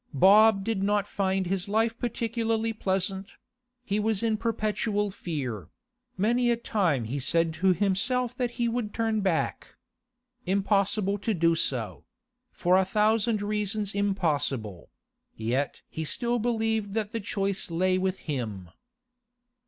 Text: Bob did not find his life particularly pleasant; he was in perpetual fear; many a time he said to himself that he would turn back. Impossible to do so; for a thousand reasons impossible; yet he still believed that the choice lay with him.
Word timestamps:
Bob 0.15 0.63
did 0.63 0.81
not 0.81 1.07
find 1.07 1.45
his 1.45 1.69
life 1.69 1.95
particularly 1.99 2.73
pleasant; 2.73 3.33
he 3.83 3.99
was 3.99 4.23
in 4.23 4.35
perpetual 4.35 5.11
fear; 5.11 5.69
many 6.17 6.49
a 6.49 6.57
time 6.57 7.03
he 7.03 7.19
said 7.19 7.53
to 7.53 7.67
himself 7.71 8.35
that 8.35 8.49
he 8.57 8.67
would 8.67 8.95
turn 8.95 9.21
back. 9.21 9.75
Impossible 10.47 11.19
to 11.19 11.35
do 11.35 11.53
so; 11.53 12.03
for 12.49 12.77
a 12.77 12.83
thousand 12.83 13.43
reasons 13.43 13.93
impossible; 13.93 14.89
yet 15.35 15.83
he 15.87 16.03
still 16.03 16.39
believed 16.39 16.95
that 16.95 17.11
the 17.11 17.19
choice 17.19 17.69
lay 17.69 17.99
with 17.99 18.17
him. 18.25 18.71